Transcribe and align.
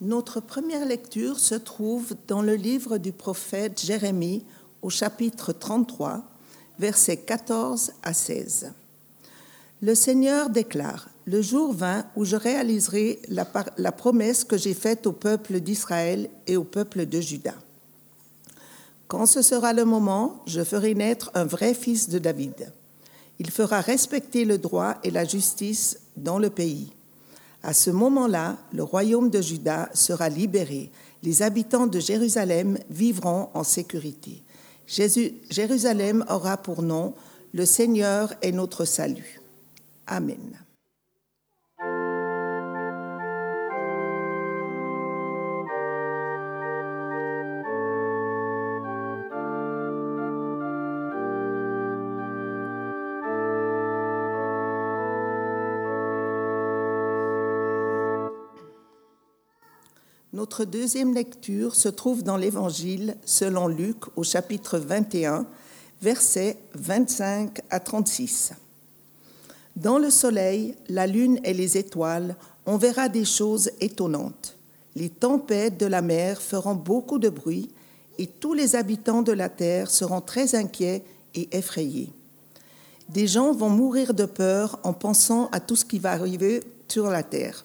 Notre 0.00 0.40
première 0.40 0.84
lecture 0.84 1.38
se 1.38 1.54
trouve 1.54 2.14
dans 2.26 2.42
le 2.42 2.56
livre 2.56 2.98
du 2.98 3.12
prophète 3.12 3.80
Jérémie 3.80 4.44
au 4.82 4.90
chapitre 4.90 5.52
33, 5.52 6.24
versets 6.80 7.18
14 7.18 7.92
à 8.02 8.12
16. 8.12 8.72
Le 9.80 9.94
Seigneur 9.94 10.50
déclare, 10.50 11.08
Le 11.26 11.40
jour 11.40 11.72
vint 11.72 12.06
où 12.16 12.24
je 12.24 12.34
réaliserai 12.34 13.20
la, 13.28 13.92
promesse 13.92 14.42
que 14.42 14.58
j'ai 14.58 14.74
faite 14.74 15.06
au 15.06 15.12
peuple 15.12 15.60
d'Israël 15.60 16.28
et 16.48 16.56
au 16.56 16.64
peuple 16.64 17.06
de 17.06 17.20
Juda. 17.20 17.54
Quand 19.06 19.26
ce 19.26 19.42
sera 19.42 19.72
le 19.72 19.84
moment, 19.84 20.42
je 20.46 20.64
ferai 20.64 20.94
naître 20.94 21.30
un 21.34 21.44
vrai 21.44 21.72
fils 21.72 22.08
de 22.08 22.18
David. 22.18 22.72
Il 23.38 23.50
fera 23.50 23.80
respecter 23.80 24.44
le 24.44 24.58
droit 24.58 24.96
et 25.04 25.10
la 25.10 25.24
justice 25.24 26.00
dans 26.16 26.38
le 26.38 26.50
pays. 26.50 26.92
À 27.64 27.72
ce 27.72 27.88
moment-là, 27.90 28.58
le 28.74 28.82
royaume 28.82 29.30
de 29.30 29.40
Juda 29.40 29.88
sera 29.94 30.28
libéré. 30.28 30.90
Les 31.22 31.40
habitants 31.40 31.86
de 31.86 31.98
Jérusalem 31.98 32.78
vivront 32.90 33.48
en 33.54 33.64
sécurité. 33.64 34.42
Jérusalem 34.86 36.26
aura 36.28 36.58
pour 36.58 36.82
nom 36.82 37.14
Le 37.54 37.64
Seigneur 37.64 38.34
est 38.42 38.52
notre 38.52 38.84
salut. 38.84 39.40
Amen. 40.06 40.63
Notre 60.34 60.64
deuxième 60.64 61.14
lecture 61.14 61.76
se 61.76 61.88
trouve 61.88 62.24
dans 62.24 62.36
l'Évangile 62.36 63.14
selon 63.24 63.68
Luc 63.68 63.98
au 64.16 64.24
chapitre 64.24 64.78
21, 64.78 65.46
versets 66.02 66.56
25 66.74 67.60
à 67.70 67.78
36. 67.78 68.52
Dans 69.76 69.96
le 69.96 70.10
soleil, 70.10 70.74
la 70.88 71.06
lune 71.06 71.38
et 71.44 71.54
les 71.54 71.78
étoiles, 71.78 72.34
on 72.66 72.78
verra 72.78 73.08
des 73.08 73.24
choses 73.24 73.70
étonnantes. 73.78 74.56
Les 74.96 75.08
tempêtes 75.08 75.78
de 75.78 75.86
la 75.86 76.02
mer 76.02 76.42
feront 76.42 76.74
beaucoup 76.74 77.20
de 77.20 77.28
bruit 77.28 77.70
et 78.18 78.26
tous 78.26 78.54
les 78.54 78.74
habitants 78.74 79.22
de 79.22 79.30
la 79.30 79.48
terre 79.48 79.88
seront 79.88 80.20
très 80.20 80.56
inquiets 80.56 81.04
et 81.36 81.56
effrayés. 81.56 82.10
Des 83.08 83.28
gens 83.28 83.52
vont 83.52 83.70
mourir 83.70 84.14
de 84.14 84.24
peur 84.24 84.80
en 84.82 84.94
pensant 84.94 85.48
à 85.52 85.60
tout 85.60 85.76
ce 85.76 85.84
qui 85.84 86.00
va 86.00 86.10
arriver 86.10 86.60
sur 86.88 87.08
la 87.08 87.22
terre. 87.22 87.64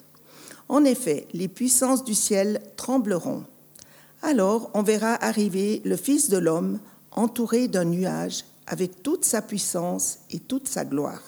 En 0.70 0.86
effet, 0.86 1.28
les 1.34 1.48
puissances 1.48 2.04
du 2.04 2.14
ciel 2.14 2.62
trembleront. 2.78 3.44
Alors 4.22 4.70
on 4.74 4.84
verra 4.84 5.16
arriver 5.16 5.82
le 5.84 5.98
Fils 5.98 6.30
de 6.30 6.38
l'homme 6.38 6.80
entouré 7.12 7.68
d'un 7.68 7.86
nuage 7.86 8.46
avec 8.68 9.02
toute 9.02 9.26
sa 9.26 9.42
puissance 9.42 10.20
et 10.30 10.40
toute 10.40 10.68
sa 10.68 10.86
gloire. 10.86 11.24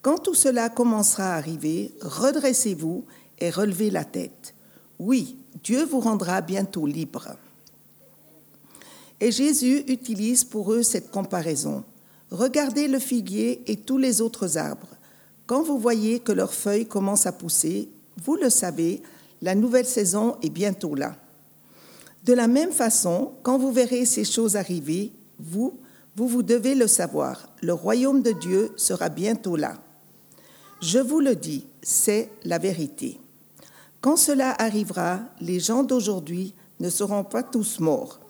Quand 0.00 0.18
tout 0.18 0.34
cela 0.34 0.70
commencera 0.70 1.34
à 1.34 1.36
arriver, 1.36 1.94
redressez-vous 2.00 3.04
et 3.38 3.50
relevez 3.50 3.90
la 3.90 4.04
tête. 4.04 4.54
Oui, 4.98 5.36
Dieu 5.62 5.84
vous 5.84 6.00
rendra 6.00 6.40
bientôt 6.40 6.86
libre. 6.86 7.36
Et 9.20 9.30
Jésus 9.30 9.84
utilise 9.88 10.44
pour 10.44 10.72
eux 10.72 10.82
cette 10.82 11.10
comparaison. 11.10 11.84
Regardez 12.30 12.88
le 12.88 12.98
figuier 12.98 13.62
et 13.70 13.76
tous 13.76 13.98
les 13.98 14.20
autres 14.20 14.56
arbres. 14.56 14.93
Quand 15.46 15.62
vous 15.62 15.78
voyez 15.78 16.20
que 16.20 16.32
leurs 16.32 16.54
feuilles 16.54 16.86
commencent 16.86 17.26
à 17.26 17.32
pousser, 17.32 17.88
vous 18.22 18.36
le 18.36 18.48
savez, 18.48 19.02
la 19.42 19.54
nouvelle 19.54 19.86
saison 19.86 20.36
est 20.42 20.50
bientôt 20.50 20.94
là. 20.94 21.16
De 22.24 22.32
la 22.32 22.46
même 22.46 22.72
façon, 22.72 23.32
quand 23.42 23.58
vous 23.58 23.72
verrez 23.72 24.06
ces 24.06 24.24
choses 24.24 24.56
arriver, 24.56 25.12
vous, 25.38 25.78
vous, 26.16 26.28
vous 26.28 26.42
devez 26.42 26.74
le 26.74 26.86
savoir, 26.86 27.48
le 27.60 27.74
royaume 27.74 28.22
de 28.22 28.32
Dieu 28.32 28.72
sera 28.76 29.10
bientôt 29.10 29.56
là. 29.56 29.76
Je 30.80 30.98
vous 30.98 31.20
le 31.20 31.36
dis, 31.36 31.66
c'est 31.82 32.30
la 32.44 32.58
vérité. 32.58 33.20
Quand 34.00 34.16
cela 34.16 34.54
arrivera, 34.58 35.20
les 35.40 35.60
gens 35.60 35.82
d'aujourd'hui 35.82 36.54
ne 36.80 36.88
seront 36.88 37.24
pas 37.24 37.42
tous 37.42 37.80
morts. 37.80 38.20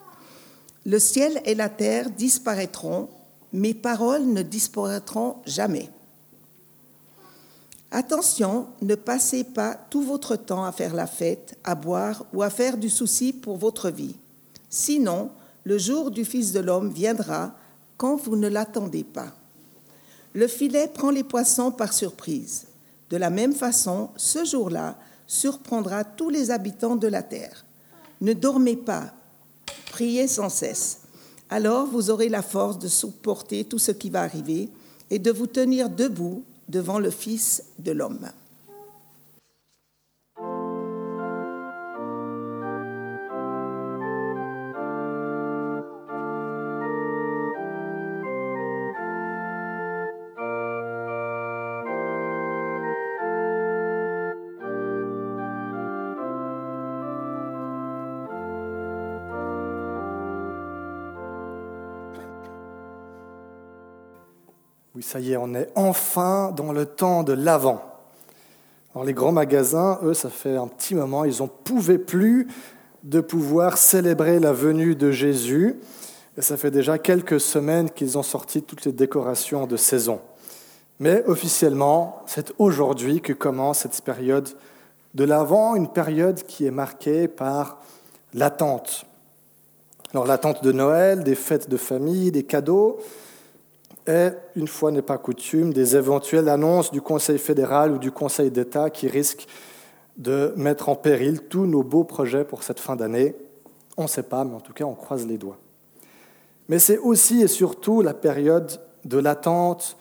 Le 0.85 0.99
ciel 0.99 1.41
et 1.45 1.55
la 1.55 1.69
terre 1.69 2.11
disparaîtront, 2.11 3.09
mes 3.53 3.75
paroles 3.75 4.27
ne 4.27 4.43
disparaîtront 4.43 5.37
jamais. 5.47 5.89
Attention, 7.97 8.67
ne 8.83 8.97
passez 8.97 9.45
pas 9.45 9.77
tout 9.89 10.03
votre 10.03 10.35
temps 10.35 10.65
à 10.65 10.73
faire 10.73 10.95
la 10.95 11.07
fête, 11.07 11.57
à 11.63 11.77
boire 11.77 12.27
ou 12.33 12.43
à 12.43 12.51
faire 12.51 12.77
du 12.77 12.91
souci 12.91 13.33
pour 13.33 13.57
votre 13.57 13.89
vie. 13.89 14.17
Sinon, 14.69 15.31
le 15.63 15.79
jour 15.79 16.11
du 16.11 16.25
Fils 16.25 16.51
de 16.51 16.59
l'homme 16.59 16.91
viendra 16.91 17.55
quand 17.97 18.17
vous 18.17 18.35
ne 18.35 18.49
l'attendez 18.49 19.05
pas. 19.05 19.33
Le 20.33 20.49
filet 20.49 20.91
prend 20.93 21.13
les 21.13 21.23
poissons 21.23 21.71
par 21.71 21.93
surprise. 21.93 22.67
De 23.11 23.17
la 23.17 23.31
même 23.31 23.55
façon, 23.55 24.11
ce 24.17 24.45
jour-là 24.45 24.99
surprendra 25.29 26.03
tous 26.03 26.31
les 26.31 26.51
habitants 26.51 26.97
de 26.97 27.07
la 27.07 27.23
terre. 27.23 27.65
Ne 28.21 28.33
dormez 28.33 28.75
pas, 28.75 29.15
priez 29.93 30.27
sans 30.27 30.49
cesse. 30.49 31.03
Alors 31.49 31.87
vous 31.87 32.11
aurez 32.11 32.29
la 32.29 32.43
force 32.43 32.81
de 32.81 32.89
supporter 32.89 33.63
tout 33.63 33.79
ce 33.79 33.93
qui 33.93 34.11
va 34.11 34.23
arriver 34.23 34.69
et 35.11 35.21
de 35.21 35.31
vous 35.31 35.47
tenir 35.47 35.89
debout 35.89 36.43
devant 36.69 36.99
le 36.99 37.11
Fils 37.11 37.65
de 37.79 37.93
l'homme. 37.93 38.31
Oui, 64.95 65.03
ça 65.03 65.19
y 65.19 65.33
est, 65.33 65.37
on 65.37 65.55
est 65.55 65.71
enfin 65.75 66.53
dans 66.53 66.71
le 66.71 66.87
temps 66.87 67.25
de 67.25 67.33
l'avant. 67.33 67.83
Alors 68.95 69.05
les 69.05 69.13
grands 69.13 69.33
magasins, 69.33 69.99
eux, 70.05 70.15
ça 70.15 70.31
fait 70.31 70.57
un 70.57 70.69
petit 70.69 70.95
moment, 70.95 71.25
ils 71.25 71.39
n'en 71.39 71.49
pouvaient 71.49 71.99
plus 71.99 72.47
de 73.03 73.21
pouvoir 73.21 73.77
célébrer 73.77 74.39
la 74.39 74.53
venue 74.53 74.95
de 74.95 75.11
Jésus. 75.11 75.81
Et 76.39 76.43
ça 76.43 76.57
fait 76.57 76.71
déjà 76.71 76.99
quelques 76.99 77.41
semaines 77.41 77.91
qu'ils 77.91 78.19
ont 78.19 78.23
sorti 78.23 78.63
toutes 78.63 78.85
les 78.85 78.93
décorations 78.93 79.67
de 79.67 79.77
saison. 79.77 80.21
Mais 81.01 81.25
officiellement, 81.27 82.23
c'est 82.27 82.53
aujourd'hui 82.59 83.21
que 83.21 83.33
commence 83.33 83.81
cette 83.81 84.01
période 84.03 84.49
de 85.15 85.25
l'Avent, 85.25 85.75
une 85.75 85.89
période 85.89 86.45
qui 86.45 86.67
est 86.67 86.71
marquée 86.71 87.27
par 87.27 87.81
l'attente. 88.33 89.07
Alors 90.13 90.25
l'attente 90.25 90.63
de 90.63 90.71
Noël, 90.71 91.25
des 91.25 91.35
fêtes 91.35 91.69
de 91.69 91.77
famille, 91.77 92.31
des 92.31 92.45
cadeaux, 92.45 93.01
et, 94.07 94.29
une 94.55 94.69
fois 94.69 94.91
n'est 94.91 95.03
pas 95.03 95.19
coutume, 95.19 95.73
des 95.73 95.97
éventuelles 95.97 96.49
annonces 96.49 96.91
du 96.91 97.01
Conseil 97.01 97.39
fédéral 97.39 97.93
ou 97.93 97.99
du 97.99 98.11
Conseil 98.11 98.51
d'État 98.51 98.91
qui 98.91 99.09
risquent 99.09 99.47
de 100.17 100.53
mettre 100.57 100.89
en 100.89 100.95
péril 100.95 101.43
tous 101.49 101.67
nos 101.67 101.83
beaux 101.83 102.05
projets 102.05 102.45
pour 102.45 102.63
cette 102.63 102.81
fin 102.81 102.97
d'année. 102.97 103.35
On 103.97 104.03
ne 104.03 104.09
sait 104.09 104.23
pas, 104.23 104.45
mais 104.45 104.55
en 104.55 104.61
tout 104.61 104.73
cas, 104.73 104.85
on 104.85 104.95
croise 104.95 105.27
les 105.27 105.39
doigts. 105.39 105.59
Mais 106.69 106.79
c'est 106.79 106.99
aussi 106.99 107.43
et 107.43 107.49
surtout 107.49 108.01
la 108.01 108.15
période 108.15 108.81
de 109.05 109.19
l'attente 109.19 109.97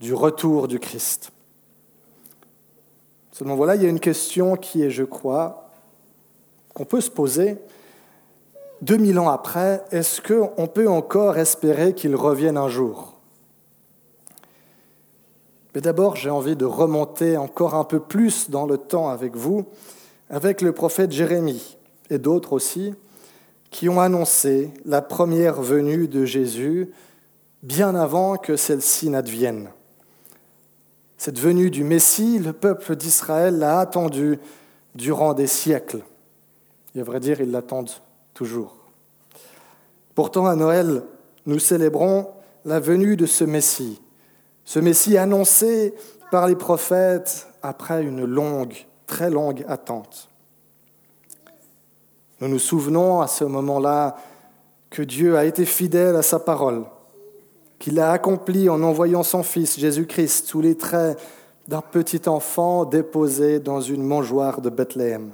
du 0.00 0.14
retour 0.14 0.68
du 0.68 0.78
Christ. 0.78 1.30
Seulement 3.32 3.56
voilà, 3.56 3.74
il 3.74 3.82
y 3.82 3.86
a 3.86 3.88
une 3.88 4.00
question 4.00 4.56
qui 4.56 4.82
est, 4.82 4.90
je 4.90 5.04
crois, 5.04 5.70
qu'on 6.74 6.84
peut 6.84 7.00
se 7.00 7.10
poser. 7.10 7.58
2000 8.82 9.18
ans 9.18 9.28
après, 9.28 9.82
est-ce 9.90 10.20
qu'on 10.20 10.66
peut 10.66 10.88
encore 10.88 11.38
espérer 11.38 11.94
qu'il 11.94 12.14
revienne 12.14 12.56
un 12.56 12.68
jour? 12.68 13.15
Mais 15.76 15.82
d'abord, 15.82 16.16
j'ai 16.16 16.30
envie 16.30 16.56
de 16.56 16.64
remonter 16.64 17.36
encore 17.36 17.74
un 17.74 17.84
peu 17.84 18.00
plus 18.00 18.48
dans 18.48 18.64
le 18.64 18.78
temps 18.78 19.10
avec 19.10 19.36
vous, 19.36 19.66
avec 20.30 20.62
le 20.62 20.72
prophète 20.72 21.12
Jérémie. 21.12 21.76
et 22.08 22.16
d'autres 22.16 22.54
aussi, 22.54 22.94
qui 23.68 23.90
ont 23.90 24.00
annoncé 24.00 24.72
la 24.86 25.02
première 25.02 25.60
venue 25.60 26.08
de 26.08 26.24
Jésus 26.24 26.90
bien 27.62 27.94
avant 27.94 28.38
que 28.38 28.56
celle-ci 28.56 29.10
n'advienne. 29.10 29.68
Cette 31.18 31.38
venue 31.38 31.70
du 31.70 31.84
Messie, 31.84 32.38
le 32.38 32.54
peuple 32.54 32.96
d'Israël 32.96 33.58
l'a 33.58 33.78
attendue 33.78 34.38
durant 34.94 35.34
des 35.34 35.46
siècles. 35.46 36.00
Et 36.94 37.00
à 37.00 37.04
vrai 37.04 37.20
dire, 37.20 37.42
ils 37.42 37.50
l'attendent 37.50 37.92
toujours. 38.32 38.76
Pourtant, 40.14 40.46
à 40.46 40.56
Noël, 40.56 41.02
nous 41.44 41.58
célébrons 41.58 42.30
la 42.64 42.80
venue 42.80 43.18
de 43.18 43.26
ce 43.26 43.44
Messie, 43.44 44.00
ce 44.66 44.80
Messie 44.80 45.16
annoncé 45.16 45.94
par 46.30 46.46
les 46.46 46.56
prophètes 46.56 47.46
après 47.62 48.02
une 48.02 48.24
longue, 48.24 48.74
très 49.06 49.30
longue 49.30 49.64
attente. 49.68 50.28
Nous 52.40 52.48
nous 52.48 52.58
souvenons 52.58 53.22
à 53.22 53.28
ce 53.28 53.44
moment-là 53.44 54.16
que 54.90 55.02
Dieu 55.02 55.38
a 55.38 55.44
été 55.44 55.64
fidèle 55.64 56.16
à 56.16 56.22
sa 56.22 56.40
parole, 56.40 56.84
qu'il 57.78 58.00
a 58.00 58.10
accompli 58.10 58.68
en 58.68 58.82
envoyant 58.82 59.22
son 59.22 59.42
Fils 59.42 59.78
Jésus-Christ 59.78 60.46
sous 60.46 60.60
les 60.60 60.76
traits 60.76 61.18
d'un 61.68 61.80
petit 61.80 62.28
enfant 62.28 62.84
déposé 62.84 63.60
dans 63.60 63.80
une 63.80 64.02
mangeoire 64.02 64.60
de 64.60 64.68
Bethléem. 64.68 65.30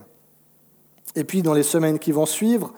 Et 1.17 1.25
puis 1.25 1.43
dans 1.43 1.55
les 1.55 1.63
semaines 1.63 1.99
qui 1.99 2.13
vont 2.13 2.27
suivre, 2.27 2.73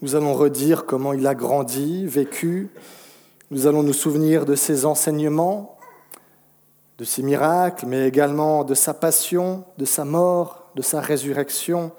nous 0.00 0.14
allons 0.14 0.34
redire 0.34 0.86
comment 0.86 1.12
il 1.12 1.26
a 1.26 1.34
grandi, 1.34 2.06
vécu, 2.06 2.70
nous 3.52 3.66
allons 3.66 3.82
nous 3.82 3.92
souvenir 3.92 4.46
de 4.46 4.54
ses 4.54 4.86
enseignements, 4.86 5.71
de 6.98 7.04
ses 7.04 7.22
miracles, 7.22 7.86
mais 7.86 8.06
également 8.06 8.64
de 8.64 8.74
sa 8.74 8.94
passion, 8.94 9.64
de 9.78 9.84
sa 9.84 10.04
mort, 10.04 10.70
de 10.74 10.82
sa 10.82 11.00
résurrection. 11.00 11.92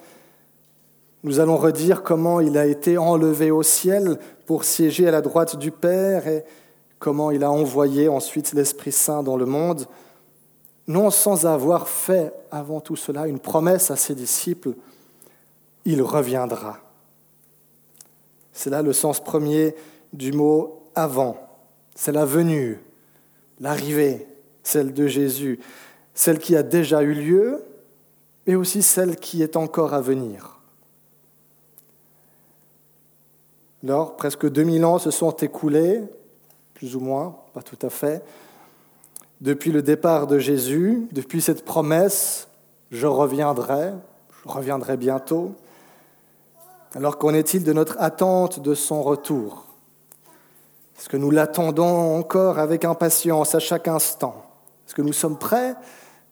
Nous 1.24 1.40
allons 1.40 1.58
redire 1.58 2.04
comment 2.04 2.40
il 2.40 2.58
a 2.58 2.66
été 2.66 2.98
enlevé 2.98 3.52
au 3.52 3.64
ciel 3.64 4.18
pour 4.46 4.64
siéger 4.64 5.08
à 5.08 5.12
la 5.12 5.22
droite 5.22 5.56
du 5.56 5.72
Père 5.72 6.28
et 6.28 6.44
comment 7.00 7.32
il 7.32 7.44
a 7.44 7.52
envoyé 7.52 8.08
ensuite 8.08 8.54
l'Esprit 8.54 8.92
Saint 8.92 9.24
dans 9.24 9.38
le 9.38 9.46
monde, 9.46 9.88
non 10.88 11.10
sans 11.10 11.46
avoir 11.46 11.88
fait 11.88 12.34
avant 12.52 12.82
tout 12.82 12.96
cela 12.96 13.28
une 13.28 13.40
promesse 13.40 13.92
à 13.92 13.96
ses 13.96 14.16
disciples, 14.16 14.74
il 15.86 16.02
reviendra. 16.02 16.80
C'est 18.54 18.70
là 18.70 18.82
le 18.82 18.94
sens 18.94 19.22
premier 19.22 19.76
du 20.14 20.32
mot 20.32 20.84
avant. 20.96 21.38
C'est 21.96 22.12
la 22.12 22.26
venue, 22.26 22.80
l'arrivée, 23.60 24.28
celle 24.64 24.94
de 24.94 25.08
Jésus, 25.08 25.60
celle 26.14 26.40
qui 26.40 26.56
a 26.56 26.64
déjà 26.64 27.04
eu 27.04 27.14
lieu, 27.14 27.64
mais 28.48 28.56
aussi 28.56 28.82
celle 28.82 29.18
qui 29.18 29.44
est 29.44 29.56
encore 29.56 29.94
à 29.94 30.02
venir. 30.02 30.60
Alors, 33.84 34.16
presque 34.16 34.50
2000 34.50 34.86
ans 34.86 34.98
se 34.98 35.12
sont 35.12 35.32
écoulés, 35.32 36.02
plus 36.74 36.96
ou 36.96 37.02
moins, 37.02 37.38
pas 37.54 37.62
tout 37.62 37.78
à 37.82 37.90
fait, 37.90 38.24
depuis 39.42 39.72
le 39.72 39.82
départ 39.82 40.26
de 40.26 40.40
Jésus, 40.40 41.08
depuis 41.12 41.42
cette 41.42 41.66
promesse, 41.66 42.48
je 42.92 43.08
reviendrai, 43.08 43.92
je 44.42 44.50
reviendrai 44.50 44.96
bientôt. 44.96 45.54
Alors 46.96 47.18
qu'en 47.18 47.34
est-il 47.34 47.64
de 47.66 47.74
notre 47.74 47.98
attente 48.00 48.62
de 48.62 48.74
son 48.74 49.04
retour? 49.04 49.66
Est-ce 50.98 51.10
que 51.10 51.18
nous 51.18 51.32
l'attendons 51.32 52.18
encore 52.18 52.60
avec 52.60 52.86
impatience 52.86 53.56
à 53.56 53.60
chaque 53.60 53.90
instant? 53.90 54.53
Est-ce 54.86 54.96
que 54.96 55.02
nous 55.02 55.14
sommes 55.14 55.38
prêts 55.38 55.76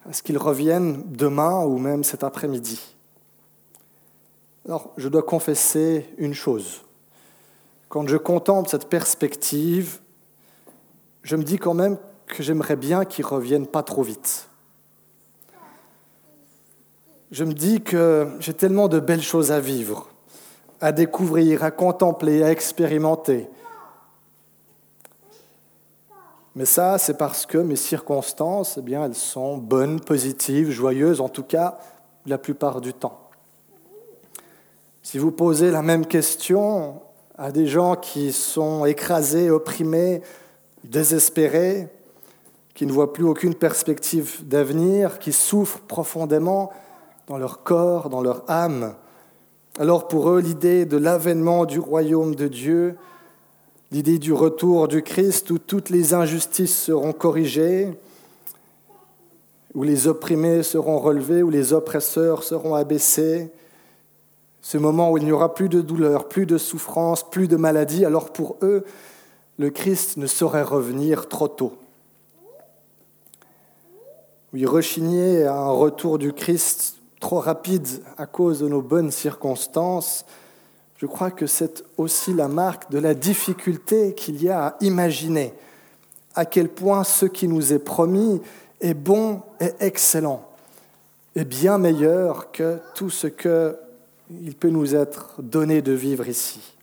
à 0.07 0.13
ce 0.13 0.23
qu'il 0.23 0.37
revienne 0.37 1.03
demain 1.07 1.63
ou 1.63 1.77
même 1.77 2.03
cet 2.03 2.23
après-midi? 2.23 2.95
Alors, 4.65 4.91
je 4.97 5.09
dois 5.09 5.23
confesser 5.23 6.09
une 6.17 6.33
chose. 6.33 6.81
Quand 7.89 8.07
je 8.07 8.17
contemple 8.17 8.69
cette 8.69 8.89
perspective, 8.89 9.99
je 11.23 11.35
me 11.35 11.43
dis 11.43 11.57
quand 11.57 11.73
même 11.73 11.97
que 12.27 12.43
j'aimerais 12.43 12.75
bien 12.75 13.05
qu'il 13.05 13.25
revienne 13.25 13.67
pas 13.67 13.83
trop 13.83 14.03
vite 14.03 14.47
je 17.31 17.45
me 17.45 17.53
dis 17.53 17.81
que 17.81 18.27
j'ai 18.39 18.53
tellement 18.53 18.89
de 18.89 18.99
belles 18.99 19.21
choses 19.21 19.51
à 19.51 19.59
vivre 19.61 20.11
à 20.83 20.91
découvrir, 20.91 21.63
à 21.63 21.69
contempler, 21.69 22.43
à 22.43 22.49
expérimenter. 22.49 23.47
Mais 26.55 26.65
ça, 26.65 26.97
c'est 26.97 27.17
parce 27.17 27.45
que 27.45 27.57
mes 27.57 27.75
circonstances, 27.75 28.77
eh 28.77 28.81
bien, 28.81 29.05
elles 29.05 29.15
sont 29.15 29.57
bonnes, 29.57 29.99
positives, 29.99 30.69
joyeuses, 30.69 31.21
en 31.21 31.29
tout 31.29 31.43
cas 31.43 31.77
la 32.25 32.37
plupart 32.37 32.81
du 32.81 32.93
temps. 32.93 33.29
Si 35.01 35.17
vous 35.17 35.31
posez 35.31 35.71
la 35.71 35.81
même 35.81 36.05
question 36.05 37.01
à 37.37 37.51
des 37.51 37.67
gens 37.67 37.95
qui 37.95 38.31
sont 38.31 38.85
écrasés, 38.85 39.49
opprimés, 39.49 40.21
désespérés, 40.83 41.87
qui 42.75 42.85
ne 42.85 42.91
voient 42.91 43.13
plus 43.13 43.25
aucune 43.25 43.55
perspective 43.55 44.47
d'avenir, 44.47 45.19
qui 45.19 45.31
souffrent 45.31 45.79
profondément 45.79 46.71
dans 47.27 47.37
leur 47.37 47.63
corps, 47.63 48.09
dans 48.09 48.21
leur 48.21 48.43
âme, 48.49 48.95
alors 49.79 50.07
pour 50.07 50.29
eux, 50.29 50.41
l'idée 50.41 50.85
de 50.85 50.97
l'avènement 50.97 51.65
du 51.65 51.79
royaume 51.79 52.35
de 52.35 52.47
Dieu, 52.47 52.97
l'idée 53.91 54.19
du 54.19 54.31
retour 54.31 54.87
du 54.87 55.03
Christ 55.03 55.51
où 55.51 55.57
toutes 55.57 55.89
les 55.89 56.13
injustices 56.13 56.75
seront 56.75 57.11
corrigées, 57.11 57.89
où 59.73 59.83
les 59.83 60.07
opprimés 60.07 60.63
seront 60.63 60.97
relevés, 60.97 61.43
où 61.43 61.49
les 61.49 61.73
oppresseurs 61.73 62.43
seront 62.43 62.73
abaissés, 62.73 63.51
ce 64.61 64.77
moment 64.77 65.11
où 65.11 65.17
il 65.17 65.25
n'y 65.25 65.31
aura 65.31 65.53
plus 65.53 65.69
de 65.69 65.81
douleur, 65.81 66.27
plus 66.27 66.45
de 66.45 66.57
souffrance, 66.57 67.29
plus 67.29 67.47
de 67.47 67.57
maladie, 67.57 68.05
alors 68.05 68.31
pour 68.31 68.57
eux, 68.61 68.85
le 69.57 69.69
Christ 69.69 70.17
ne 70.17 70.27
saurait 70.27 70.63
revenir 70.63 71.27
trop 71.27 71.47
tôt. 71.47 71.73
Oui, 74.53 74.65
rechigner 74.65 75.43
à 75.43 75.55
un 75.55 75.71
retour 75.71 76.17
du 76.17 76.33
Christ 76.33 76.97
trop 77.19 77.39
rapide 77.39 77.87
à 78.17 78.25
cause 78.25 78.59
de 78.59 78.67
nos 78.67 78.81
bonnes 78.81 79.11
circonstances, 79.11 80.25
je 81.01 81.07
crois 81.07 81.31
que 81.31 81.47
c'est 81.47 81.83
aussi 81.97 82.31
la 82.31 82.47
marque 82.47 82.91
de 82.91 82.99
la 82.99 83.15
difficulté 83.15 84.13
qu'il 84.13 84.39
y 84.39 84.49
a 84.49 84.67
à 84.67 84.75
imaginer 84.81 85.51
à 86.35 86.45
quel 86.45 86.69
point 86.69 87.03
ce 87.03 87.25
qui 87.25 87.47
nous 87.47 87.73
est 87.73 87.79
promis 87.79 88.39
est 88.81 88.93
bon 88.93 89.41
et 89.59 89.71
excellent, 89.79 90.47
et 91.35 91.43
bien 91.43 91.79
meilleur 91.79 92.51
que 92.51 92.77
tout 92.93 93.09
ce 93.09 93.25
qu'il 93.25 94.55
peut 94.55 94.69
nous 94.69 94.93
être 94.93 95.33
donné 95.39 95.81
de 95.81 95.91
vivre 95.91 96.27
ici. 96.27 96.75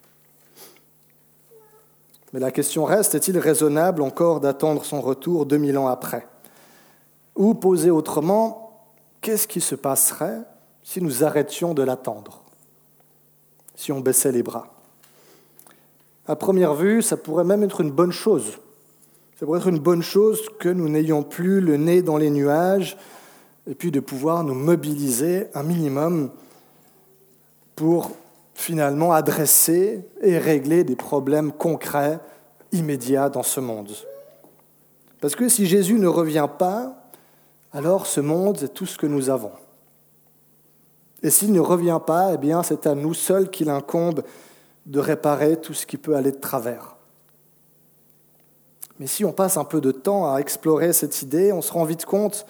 Mais 2.32 2.40
la 2.40 2.50
question 2.50 2.84
reste, 2.84 3.14
est-il 3.14 3.38
raisonnable 3.38 4.02
encore 4.02 4.40
d'attendre 4.40 4.84
son 4.84 5.00
retour 5.00 5.46
2000 5.46 5.78
ans 5.78 5.86
après? 5.86 6.26
Ou 7.36 7.54
posé 7.54 7.92
autrement, 7.92 8.82
qu'est-ce 9.20 9.46
qui 9.46 9.60
se 9.60 9.76
passerait 9.76 10.40
si 10.82 11.00
nous 11.00 11.22
arrêtions 11.22 11.72
de 11.72 11.84
l'attendre, 11.84 12.42
si 13.78 13.92
on 13.92 14.00
baissait 14.00 14.32
les 14.32 14.42
bras 14.42 14.66
À 16.26 16.34
première 16.34 16.74
vue, 16.74 17.00
ça 17.00 17.16
pourrait 17.16 17.44
même 17.44 17.62
être 17.62 17.80
une 17.80 17.92
bonne 17.92 18.10
chose. 18.10 18.58
Ça 19.38 19.46
pourrait 19.46 19.60
être 19.60 19.68
une 19.68 19.78
bonne 19.78 20.02
chose 20.02 20.48
que 20.58 20.68
nous 20.68 20.88
n'ayons 20.88 21.22
plus 21.22 21.60
le 21.60 21.76
nez 21.76 22.02
dans 22.02 22.16
les 22.16 22.30
nuages 22.30 22.98
et 23.70 23.76
puis 23.76 23.92
de 23.92 24.00
pouvoir 24.00 24.42
nous 24.42 24.54
mobiliser 24.54 25.46
un 25.54 25.62
minimum 25.62 26.30
pour 27.76 28.10
finalement 28.52 29.12
adresser 29.12 30.04
et 30.22 30.38
régler 30.38 30.82
des 30.82 30.96
problèmes 30.96 31.52
concrets, 31.52 32.18
immédiats 32.72 33.28
dans 33.28 33.44
ce 33.44 33.60
monde. 33.60 33.92
Parce 35.20 35.36
que 35.36 35.48
si 35.48 35.66
Jésus 35.66 36.00
ne 36.00 36.08
revient 36.08 36.48
pas, 36.58 37.10
alors 37.72 38.06
ce 38.08 38.20
monde 38.20 38.60
est 38.60 38.74
tout 38.74 38.86
ce 38.86 38.98
que 38.98 39.06
nous 39.06 39.30
avons. 39.30 39.52
Et 41.22 41.30
s'il 41.30 41.52
ne 41.52 41.60
revient 41.60 42.00
pas, 42.06 42.32
eh 42.34 42.38
bien, 42.38 42.62
c'est 42.62 42.86
à 42.86 42.94
nous 42.94 43.14
seuls 43.14 43.50
qu'il 43.50 43.70
incombe 43.70 44.22
de 44.86 45.00
réparer 45.00 45.60
tout 45.60 45.74
ce 45.74 45.86
qui 45.86 45.96
peut 45.96 46.16
aller 46.16 46.32
de 46.32 46.38
travers. 46.38 46.96
Mais 48.98 49.06
si 49.06 49.24
on 49.24 49.32
passe 49.32 49.56
un 49.56 49.64
peu 49.64 49.80
de 49.80 49.92
temps 49.92 50.32
à 50.32 50.38
explorer 50.38 50.92
cette 50.92 51.22
idée, 51.22 51.52
on 51.52 51.62
se 51.62 51.72
rend 51.72 51.84
vite 51.84 52.04
compte 52.04 52.46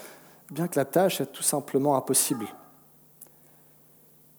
bien 0.51 0.69
que 0.69 0.79
la 0.79 0.85
tâche 0.85 1.21
est 1.21 1.27
tout 1.27 1.43
simplement 1.43 1.97
impossible. 1.97 2.47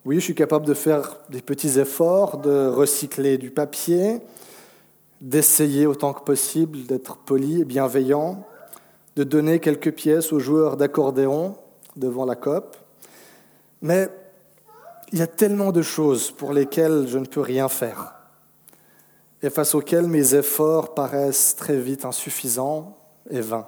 Oui, 0.05 0.15
je 0.15 0.21
suis 0.21 0.35
capable 0.35 0.65
de 0.65 0.73
faire 0.73 1.17
des 1.29 1.41
petits 1.41 1.79
efforts, 1.79 2.37
de 2.37 2.67
recycler 2.67 3.37
du 3.37 3.51
papier, 3.51 4.21
d'essayer 5.21 5.85
autant 5.85 6.13
que 6.13 6.23
possible 6.23 6.85
d'être 6.85 7.17
poli 7.17 7.61
et 7.61 7.65
bienveillant, 7.65 8.43
de 9.17 9.23
donner 9.23 9.59
quelques 9.59 9.93
pièces 9.93 10.31
aux 10.31 10.39
joueurs 10.39 10.77
d'accordéon 10.77 11.55
devant 11.95 12.25
la 12.25 12.35
COP. 12.35 12.77
Mais 13.81 14.09
il 15.11 15.19
y 15.19 15.21
a 15.21 15.27
tellement 15.27 15.71
de 15.71 15.81
choses 15.81 16.31
pour 16.31 16.53
lesquelles 16.53 17.07
je 17.07 17.17
ne 17.17 17.25
peux 17.25 17.41
rien 17.41 17.67
faire 17.69 18.15
et 19.41 19.49
face 19.49 19.73
auxquelles 19.73 20.07
mes 20.07 20.35
efforts 20.35 20.93
paraissent 20.93 21.55
très 21.55 21.77
vite 21.77 22.05
insuffisants 22.05 22.97
et 23.29 23.41
vains. 23.41 23.67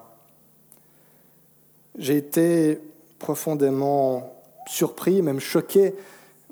J'ai 1.97 2.17
été 2.17 2.79
profondément 3.19 4.41
surpris, 4.67 5.21
même 5.21 5.39
choqué, 5.39 5.95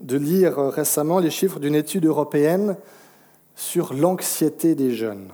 de 0.01 0.17
lire 0.17 0.57
récemment 0.57 1.19
les 1.19 1.29
chiffres 1.29 1.59
d'une 1.59 1.75
étude 1.75 2.05
européenne 2.05 2.77
sur 3.55 3.93
l'anxiété 3.93 4.75
des 4.75 4.91
jeunes. 4.91 5.29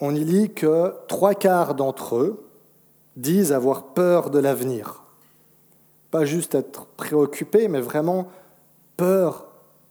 On 0.00 0.14
y 0.14 0.24
lit 0.24 0.52
que 0.52 0.94
trois 1.08 1.34
quarts 1.34 1.74
d'entre 1.74 2.16
eux 2.16 2.48
disent 3.16 3.52
avoir 3.52 3.92
peur 3.92 4.30
de 4.30 4.38
l'avenir. 4.38 5.01
Pas 6.12 6.26
juste 6.26 6.54
être 6.54 6.86
préoccupés, 6.96 7.66
mais 7.66 7.80
vraiment 7.80 8.30
peur 8.96 9.48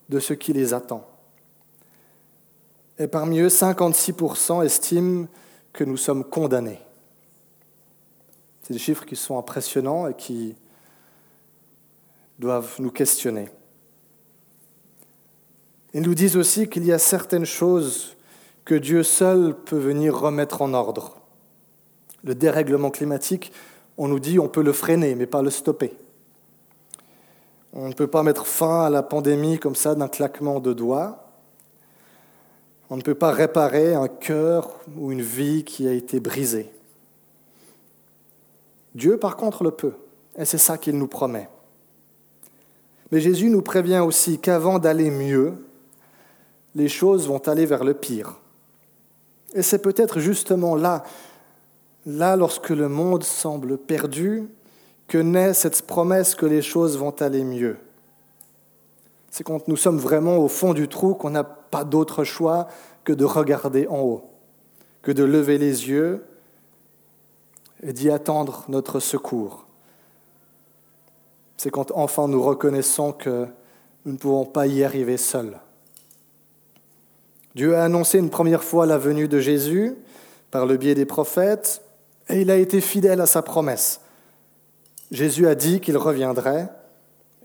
de 0.08 0.20
ce 0.20 0.34
qui 0.34 0.54
les 0.54 0.74
attend. 0.74 1.06
Et 3.00 3.08
parmi 3.08 3.40
eux, 3.40 3.48
56% 3.48 4.64
estiment 4.64 5.28
que 5.74 5.84
nous 5.84 5.98
sommes 5.98 6.24
condamnés. 6.24 6.80
C'est 8.62 8.74
des 8.74 8.80
chiffres 8.80 9.06
qui 9.06 9.16
sont 9.16 9.40
impressionnants 9.40 10.08
et 10.08 10.14
qui 10.14 10.56
doivent 12.38 12.76
nous 12.78 12.92
questionner. 12.92 13.50
Ils 15.96 16.04
nous 16.04 16.14
disent 16.14 16.38
aussi 16.38 16.70
qu'il 16.70 16.86
y 16.86 16.94
a 16.94 17.00
certaines 17.00 17.46
choses 17.46 18.16
que 18.64 18.76
Dieu 18.76 19.02
seul 19.02 19.56
peut 19.56 19.80
venir 19.80 20.16
remettre 20.16 20.62
en 20.62 20.76
ordre. 20.76 21.20
Le 22.24 22.36
dérèglement 22.36 22.92
climatique, 22.92 23.52
on 23.98 24.08
nous 24.08 24.20
dit 24.20 24.38
on 24.38 24.48
peut 24.48 24.62
le 24.62 24.72
freiner, 24.72 25.16
mais 25.16 25.26
pas 25.26 25.42
le 25.42 25.50
stopper. 25.50 25.98
On 27.74 27.88
ne 27.88 27.94
peut 27.94 28.08
pas 28.08 28.24
mettre 28.24 28.46
fin 28.46 28.86
à 28.86 28.90
la 28.90 29.04
pandémie 29.04 29.58
comme 29.58 29.76
ça 29.76 29.96
d'un 29.96 30.08
claquement 30.08 30.60
de 30.60 30.74
doigts. 30.74 31.30
On 32.90 32.98
ne 32.98 33.02
peut 33.02 33.16
pas 33.16 33.32
réparer 33.32 33.94
un 33.94 34.10
cœur 34.10 34.80
ou 34.98 35.12
une 35.12 35.22
vie 35.22 35.64
qui 35.64 35.88
a 35.88 35.94
été 35.94 36.20
brisée. 36.20 36.70
Dieu, 38.94 39.18
par 39.18 39.38
contre, 39.38 39.64
le 39.64 39.72
peut. 39.72 39.94
Et 40.38 40.44
c'est 40.44 40.58
ça 40.58 40.78
qu'il 40.78 40.98
nous 40.98 41.08
promet. 41.08 41.48
Mais 43.12 43.22
Jésus 43.22 43.50
nous 43.50 43.62
prévient 43.62 44.00
aussi 44.00 44.40
qu'avant 44.40 44.80
d'aller 44.80 45.10
mieux, 45.10 45.54
les 46.76 46.90
choses 46.90 47.28
vont 47.28 47.40
aller 47.48 47.66
vers 47.66 47.84
le 47.84 47.94
pire. 47.94 48.40
Et 49.54 49.62
c'est 49.62 49.82
peut-être 49.82 50.20
justement 50.20 50.76
là, 50.76 51.04
là 52.06 52.36
lorsque 52.36 52.70
le 52.70 52.88
monde 52.88 53.24
semble 53.24 53.78
perdu, 53.78 54.50
que 55.12 55.18
naît 55.18 55.54
cette 55.54 55.82
promesse 55.82 56.36
que 56.36 56.46
les 56.46 56.62
choses 56.62 56.98
vont 56.98 57.12
aller 57.20 57.44
mieux. 57.44 57.76
C'est 59.30 59.44
quand 59.44 59.68
nous 59.68 59.76
sommes 59.76 59.98
vraiment 59.98 60.38
au 60.38 60.48
fond 60.48 60.74
du 60.74 60.88
trou 60.88 61.16
qu'on 61.16 61.32
n'a 61.32 61.44
pas 61.44 61.84
d'autre 61.84 62.24
choix 62.24 62.70
que 63.04 63.12
de 63.12 63.26
regarder 63.26 63.90
en 63.90 64.00
haut, 64.00 64.30
que 65.02 65.12
de 65.12 65.26
lever 65.26 65.58
les 65.58 65.90
yeux 65.90 66.24
et 67.84 67.92
d'y 67.92 68.10
attendre 68.10 68.64
notre 68.70 69.02
secours. 69.02 69.66
C'est 71.58 71.72
quand 71.72 71.92
enfin 71.94 72.30
nous 72.30 72.42
reconnaissons 72.42 73.12
que 73.12 73.48
nous 74.06 74.14
ne 74.14 74.18
pouvons 74.18 74.46
pas 74.46 74.66
y 74.66 74.82
arriver 74.82 75.18
seuls. 75.18 75.60
Dieu 77.56 77.76
a 77.76 77.84
annoncé 77.84 78.18
une 78.18 78.30
première 78.30 78.64
fois 78.64 78.86
la 78.86 78.98
venue 78.98 79.28
de 79.28 79.42
Jésus 79.42 79.94
par 80.52 80.66
le 80.66 80.78
biais 80.78 80.96
des 80.96 81.06
prophètes 81.06 81.82
et 82.30 82.40
il 82.40 82.50
a 82.50 82.56
été 82.56 82.80
fidèle 82.80 83.20
à 83.20 83.26
sa 83.26 83.42
promesse. 83.42 84.01
Jésus 85.12 85.48
a 85.48 85.56
dit 85.56 85.82
qu'il 85.82 85.98
reviendrait 85.98 86.70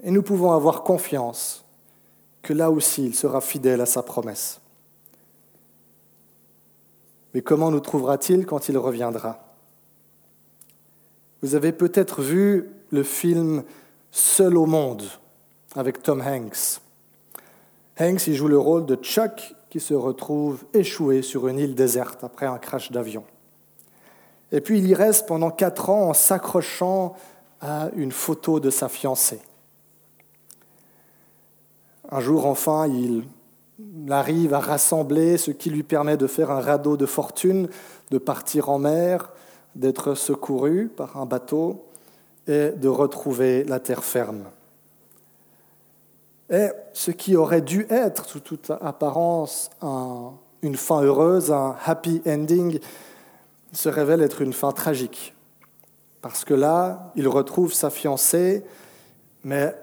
et 0.02 0.10
nous 0.10 0.22
pouvons 0.22 0.52
avoir 0.52 0.84
confiance 0.84 1.64
que 2.42 2.52
là 2.52 2.70
aussi 2.70 3.04
il 3.04 3.14
sera 3.14 3.40
fidèle 3.40 3.80
à 3.80 3.86
sa 3.86 4.02
promesse. 4.02 4.60
Mais 7.34 7.42
comment 7.42 7.70
nous 7.70 7.80
trouvera-t-il 7.80 8.46
quand 8.46 8.68
il 8.68 8.78
reviendra? 8.78 9.40
Vous 11.42 11.54
avez 11.54 11.72
peut-être 11.72 12.22
vu 12.22 12.70
le 12.90 13.02
film 13.02 13.64
Seul 14.10 14.56
au 14.56 14.64
monde 14.64 15.02
avec 15.74 16.02
Tom 16.02 16.22
Hanks. 16.22 16.80
Hanks 18.00 18.28
y 18.28 18.34
joue 18.34 18.48
le 18.48 18.58
rôle 18.58 18.86
de 18.86 18.94
Chuck 18.94 19.54
qui 19.68 19.80
se 19.80 19.92
retrouve 19.92 20.64
échoué 20.72 21.20
sur 21.20 21.48
une 21.48 21.58
île 21.58 21.74
déserte 21.74 22.24
après 22.24 22.46
un 22.46 22.56
crash 22.56 22.92
d'avion. 22.92 23.24
Et 24.52 24.60
puis 24.60 24.78
il 24.78 24.86
y 24.86 24.94
reste 24.94 25.26
pendant 25.26 25.50
quatre 25.50 25.90
ans 25.90 26.08
en 26.08 26.14
s'accrochant 26.14 27.16
à 27.60 27.88
une 27.96 28.12
photo 28.12 28.60
de 28.60 28.70
sa 28.70 28.88
fiancée. 28.88 29.40
Un 32.10 32.20
jour, 32.20 32.46
enfin, 32.46 32.86
il 32.86 33.24
arrive 34.10 34.54
à 34.54 34.60
rassembler 34.60 35.38
ce 35.38 35.50
qui 35.50 35.70
lui 35.70 35.82
permet 35.82 36.16
de 36.16 36.26
faire 36.26 36.50
un 36.50 36.60
radeau 36.60 36.96
de 36.96 37.06
fortune, 37.06 37.68
de 38.10 38.18
partir 38.18 38.68
en 38.68 38.78
mer, 38.78 39.32
d'être 39.74 40.14
secouru 40.14 40.88
par 40.88 41.16
un 41.16 41.26
bateau 41.26 41.84
et 42.46 42.70
de 42.70 42.88
retrouver 42.88 43.64
la 43.64 43.80
terre 43.80 44.04
ferme. 44.04 44.44
Et 46.48 46.68
ce 46.92 47.10
qui 47.10 47.34
aurait 47.36 47.60
dû 47.60 47.86
être, 47.90 48.26
sous 48.26 48.40
toute 48.40 48.70
apparence, 48.70 49.70
une 50.62 50.76
fin 50.76 51.02
heureuse, 51.02 51.50
un 51.50 51.76
happy 51.84 52.22
ending, 52.26 52.78
se 53.72 53.88
révèle 53.88 54.22
être 54.22 54.42
une 54.42 54.52
fin 54.52 54.72
tragique. 54.72 55.35
Parce 56.28 56.44
que 56.44 56.54
là, 56.54 57.12
il 57.14 57.28
retrouve 57.28 57.72
sa 57.72 57.90
fiancée, 57.90 58.64
mais 59.44 59.74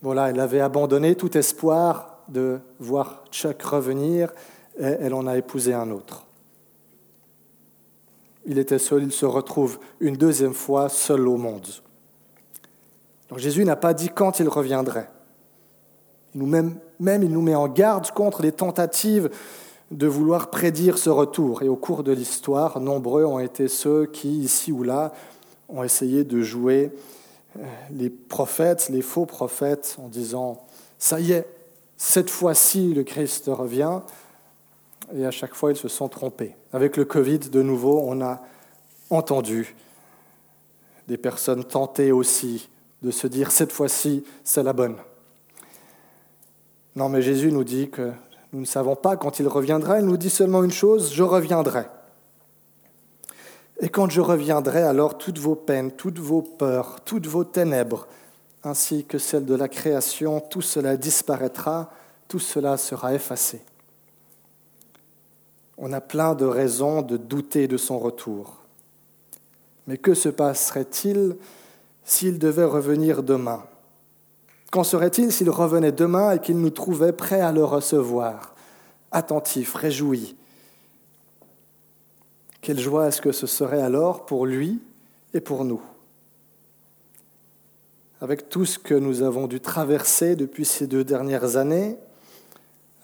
voilà, 0.00 0.30
elle 0.30 0.40
avait 0.40 0.60
abandonné 0.60 1.14
tout 1.14 1.36
espoir 1.36 2.18
de 2.28 2.60
voir 2.80 3.24
Chuck 3.30 3.60
revenir 3.62 4.32
et 4.78 4.84
elle 4.84 5.14
en 5.14 5.26
a 5.26 5.36
épousé 5.36 5.74
un 5.74 5.90
autre. 5.90 6.26
Il 8.46 8.58
était 8.58 8.78
seul, 8.78 9.02
il 9.04 9.12
se 9.12 9.26
retrouve 9.26 9.78
une 10.00 10.16
deuxième 10.16 10.54
fois 10.54 10.88
seul 10.88 11.28
au 11.28 11.36
monde. 11.36 11.66
Jésus 13.36 13.64
n'a 13.64 13.76
pas 13.76 13.94
dit 13.94 14.08
quand 14.08 14.40
il 14.40 14.48
reviendrait. 14.48 15.10
même 16.34 16.78
il 16.98 17.30
nous 17.30 17.42
met 17.42 17.54
en 17.54 17.68
garde 17.68 18.10
contre 18.10 18.42
les 18.42 18.52
tentatives 18.52 19.30
de 19.90 20.06
vouloir 20.06 20.48
prédire 20.48 20.96
ce 20.96 21.10
retour. 21.10 21.62
Et 21.62 21.68
au 21.68 21.76
cours 21.76 22.02
de 22.02 22.12
l'histoire, 22.12 22.80
nombreux 22.80 23.24
ont 23.24 23.38
été 23.38 23.68
ceux 23.68 24.06
qui, 24.06 24.38
ici 24.38 24.72
ou 24.72 24.82
là, 24.82 25.12
ont 25.72 25.82
essayé 25.82 26.24
de 26.24 26.42
jouer 26.42 26.92
euh, 27.58 27.62
les 27.90 28.10
prophètes, 28.10 28.88
les 28.90 29.02
faux 29.02 29.26
prophètes, 29.26 29.96
en 29.98 30.08
disant, 30.08 30.66
ça 30.98 31.18
y 31.18 31.32
est, 31.32 31.46
cette 31.96 32.30
fois-ci, 32.30 32.94
le 32.94 33.04
Christ 33.04 33.44
revient. 33.48 34.00
Et 35.14 35.26
à 35.26 35.30
chaque 35.30 35.54
fois, 35.54 35.72
ils 35.72 35.76
se 35.76 35.88
sont 35.88 36.08
trompés. 36.08 36.54
Avec 36.72 36.96
le 36.96 37.04
Covid, 37.04 37.38
de 37.38 37.62
nouveau, 37.62 38.02
on 38.06 38.20
a 38.20 38.40
entendu 39.10 39.74
des 41.08 41.18
personnes 41.18 41.64
tenter 41.64 42.12
aussi 42.12 42.68
de 43.02 43.10
se 43.10 43.26
dire, 43.26 43.50
cette 43.50 43.72
fois-ci, 43.72 44.24
c'est 44.44 44.62
la 44.62 44.72
bonne. 44.72 44.96
Non, 46.94 47.08
mais 47.08 47.22
Jésus 47.22 47.50
nous 47.50 47.64
dit 47.64 47.90
que 47.90 48.12
nous 48.52 48.60
ne 48.60 48.66
savons 48.66 48.96
pas 48.96 49.16
quand 49.16 49.40
il 49.40 49.48
reviendra. 49.48 49.98
Il 49.98 50.06
nous 50.06 50.16
dit 50.16 50.30
seulement 50.30 50.62
une 50.62 50.72
chose, 50.72 51.12
je 51.12 51.22
reviendrai. 51.22 51.86
Et 53.82 53.88
quand 53.88 54.08
je 54.08 54.20
reviendrai, 54.20 54.82
alors 54.82 55.18
toutes 55.18 55.40
vos 55.40 55.56
peines, 55.56 55.90
toutes 55.90 56.20
vos 56.20 56.40
peurs, 56.40 57.00
toutes 57.04 57.26
vos 57.26 57.42
ténèbres, 57.42 58.06
ainsi 58.62 59.04
que 59.04 59.18
celles 59.18 59.44
de 59.44 59.56
la 59.56 59.68
création, 59.68 60.38
tout 60.38 60.62
cela 60.62 60.96
disparaîtra, 60.96 61.90
tout 62.28 62.38
cela 62.38 62.76
sera 62.76 63.12
effacé. 63.12 63.60
On 65.76 65.92
a 65.92 66.00
plein 66.00 66.36
de 66.36 66.44
raisons 66.44 67.02
de 67.02 67.16
douter 67.16 67.66
de 67.66 67.76
son 67.76 67.98
retour. 67.98 68.60
Mais 69.88 69.96
que 69.98 70.14
se 70.14 70.28
passerait-il 70.28 71.36
s'il 72.04 72.38
devait 72.38 72.64
revenir 72.64 73.24
demain? 73.24 73.64
Qu'en 74.70 74.84
serait-il 74.84 75.32
s'il 75.32 75.50
revenait 75.50 75.90
demain 75.90 76.30
et 76.30 76.38
qu'il 76.38 76.58
nous 76.58 76.70
trouvait 76.70 77.12
prêts 77.12 77.40
à 77.40 77.50
le 77.50 77.64
recevoir, 77.64 78.54
attentifs, 79.10 79.74
réjouis 79.74 80.36
quelle 82.62 82.78
joie 82.78 83.08
est-ce 83.08 83.20
que 83.20 83.32
ce 83.32 83.48
serait 83.48 83.82
alors 83.82 84.24
pour 84.24 84.46
lui 84.46 84.80
et 85.34 85.40
pour 85.40 85.64
nous 85.64 85.82
Avec 88.20 88.48
tout 88.48 88.64
ce 88.64 88.78
que 88.78 88.94
nous 88.94 89.22
avons 89.22 89.48
dû 89.48 89.60
traverser 89.60 90.36
depuis 90.36 90.64
ces 90.64 90.86
deux 90.86 91.02
dernières 91.02 91.56
années, 91.56 91.98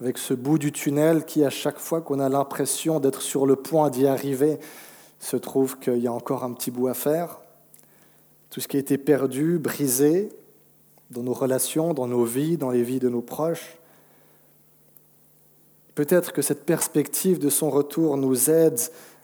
avec 0.01 0.17
ce 0.17 0.33
bout 0.33 0.59
du 0.59 0.71
tunnel 0.71 1.25
qui, 1.25 1.45
à 1.45 1.51
chaque 1.51 1.79
fois 1.79 2.01
qu'on 2.01 2.21
a 2.21 2.29
l'impression 2.29 3.01
d'être 3.01 3.21
sur 3.21 3.47
le 3.47 3.57
point 3.57 3.91
d'y 3.91 4.07
arriver, 4.07 4.61
se 5.19 5.37
trouve 5.37 5.77
qu'il 5.81 5.99
y 5.99 6.07
a 6.07 6.13
encore 6.13 6.45
un 6.45 6.53
petit 6.53 6.71
bout 6.71 6.87
à 6.87 6.95
faire, 6.95 7.41
tout 8.51 8.61
ce 8.61 8.69
qui 8.69 8.77
a 8.77 8.81
été 8.81 8.97
perdu, 8.97 9.59
brisé 9.59 10.29
dans 11.11 11.25
nos 11.25 11.35
relations, 11.35 11.95
dans 11.95 12.07
nos 12.07 12.25
vies, 12.25 12.59
dans 12.59 12.71
les 12.71 12.85
vies 12.85 13.01
de 13.01 13.09
nos 13.09 13.23
proches. 13.23 13.77
Peut-être 15.97 16.33
que 16.33 16.43
cette 16.43 16.65
perspective 16.65 17.41
de 17.41 17.51
son 17.51 17.71
retour 17.71 18.17
nous 18.17 18.51
aide 18.51 18.79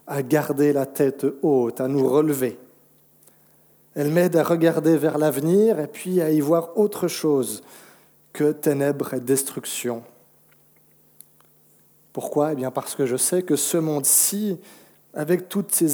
à 0.06 0.23
garder 0.23 0.73
la 0.73 0.87
tête 0.87 1.26
haute, 1.42 1.80
à 1.80 1.88
nous 1.88 2.06
relever. 2.08 2.58
Elle 3.94 4.11
m'aide 4.11 4.37
à 4.37 4.42
regarder 4.42 4.96
vers 4.96 5.18
l'avenir 5.18 5.78
et 5.78 5.87
puis 5.87 6.20
à 6.20 6.30
y 6.30 6.40
voir 6.40 6.76
autre 6.76 7.08
chose 7.08 7.62
que 8.32 8.52
ténèbres 8.52 9.14
et 9.14 9.20
destruction. 9.20 10.02
Pourquoi? 12.12 12.52
Eh 12.52 12.56
bien 12.56 12.70
parce 12.70 12.94
que 12.94 13.06
je 13.06 13.16
sais 13.16 13.42
que 13.42 13.56
ce 13.56 13.76
monde-ci, 13.76 14.58
avec 15.14 15.49
toutes 15.49 15.73
ses 15.73 15.87